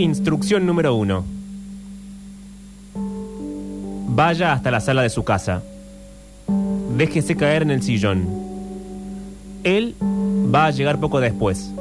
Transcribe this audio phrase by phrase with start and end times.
[0.00, 1.26] Instrucción número uno.
[4.08, 5.62] Vaya hasta la sala de su casa.
[6.96, 8.26] Déjese caer en el sillón.
[9.62, 11.74] Él va a llegar poco después.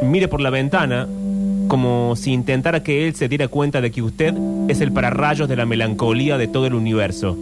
[0.00, 1.08] Mire por la ventana
[1.66, 4.32] como si intentara que él se diera cuenta de que usted
[4.68, 7.36] es el pararrayos de la melancolía de todo el universo.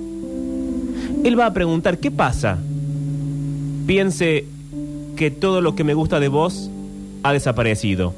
[1.23, 2.57] Él va a preguntar, ¿qué pasa?
[3.87, 4.47] Piense
[5.17, 6.71] que todo lo que me gusta de vos
[7.23, 8.15] ha desaparecido.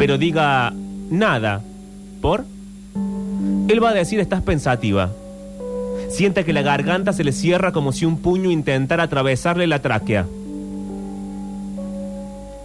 [0.00, 0.72] Pero diga
[1.10, 1.60] nada.
[2.22, 2.46] ¿Por?
[3.68, 5.10] Él va a decir, estás pensativa.
[6.08, 10.26] Sienta que la garganta se le cierra como si un puño intentara atravesarle la tráquea.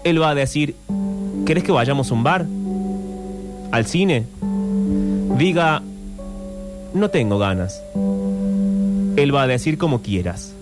[0.06, 0.78] Él va a decir,
[1.46, 2.46] ¿querés que vayamos a un bar?
[3.74, 4.24] ¿Al cine?
[5.38, 5.82] Diga,
[6.94, 7.82] no tengo ganas.
[9.18, 10.54] Él va a decir como quieras.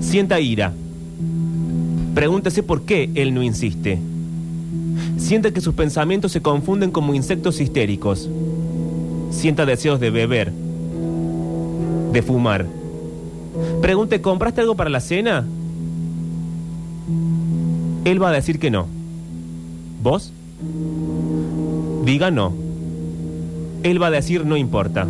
[0.00, 0.72] Sienta ira.
[2.16, 4.09] Pregúntese por qué él no insiste.
[5.30, 8.28] Sienta que sus pensamientos se confunden como insectos histéricos.
[9.30, 10.52] Sienta deseos de beber,
[12.12, 12.66] de fumar.
[13.80, 15.46] Pregunte, ¿compraste algo para la cena?
[18.04, 18.88] Él va a decir que no.
[20.02, 20.32] ¿Vos?
[22.04, 22.52] Diga no.
[23.84, 25.06] Él va a decir no importa.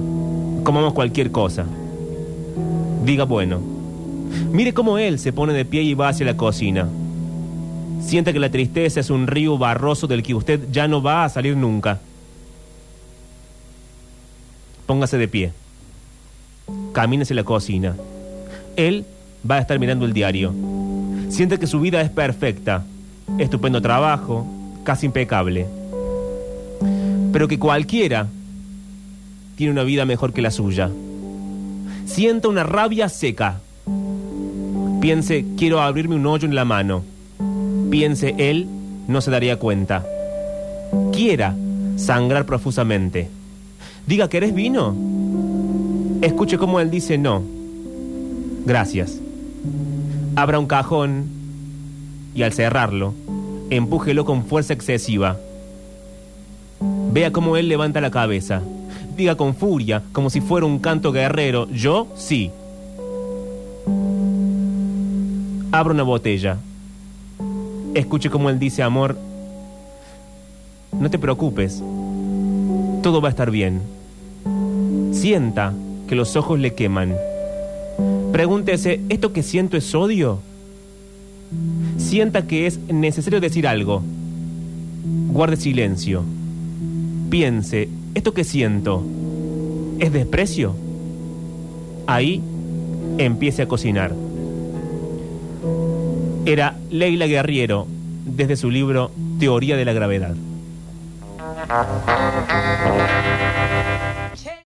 [0.64, 1.64] Comamos cualquier cosa.
[3.06, 3.58] Diga bueno.
[4.52, 6.90] Mire cómo él se pone de pie y va hacia la cocina.
[8.00, 11.28] Sienta que la tristeza es un río barroso del que usted ya no va a
[11.28, 12.00] salir nunca.
[14.86, 15.52] Póngase de pie.
[16.92, 17.94] Camínese a la cocina.
[18.76, 19.04] Él
[19.48, 20.52] va a estar mirando el diario.
[21.28, 22.84] Siente que su vida es perfecta.
[23.38, 24.46] Estupendo trabajo,
[24.82, 25.66] casi impecable.
[27.32, 28.26] Pero que cualquiera
[29.56, 30.90] tiene una vida mejor que la suya.
[32.06, 33.60] Sienta una rabia seca.
[35.00, 37.04] Piense, quiero abrirme un hoyo en la mano.
[37.90, 38.68] Piense, él
[39.08, 40.06] no se daría cuenta.
[41.12, 41.56] Quiera
[41.96, 43.28] sangrar profusamente.
[44.06, 44.94] Diga, ¿querés vino?
[46.22, 47.42] Escuche cómo él dice no.
[48.64, 49.18] Gracias.
[50.36, 51.24] Abra un cajón
[52.34, 53.14] y al cerrarlo,
[53.70, 55.36] empújelo con fuerza excesiva.
[57.12, 58.62] Vea cómo él levanta la cabeza.
[59.16, 62.50] Diga con furia, como si fuera un canto guerrero, yo sí.
[65.72, 66.58] Abra una botella.
[67.94, 69.16] Escuche cómo él dice, amor,
[70.98, 71.82] no te preocupes,
[73.02, 73.80] todo va a estar bien.
[75.12, 75.72] Sienta
[76.06, 77.14] que los ojos le queman.
[78.32, 80.38] Pregúntese, ¿esto que siento es odio?
[81.98, 84.02] Sienta que es necesario decir algo.
[85.32, 86.22] Guarde silencio.
[87.28, 89.04] Piense, ¿esto que siento
[89.98, 90.74] es desprecio?
[92.06, 92.40] Ahí
[93.18, 94.14] empiece a cocinar.
[96.50, 97.86] Era Leila Guerriero
[98.26, 100.34] desde su libro Teoría de la Gravedad.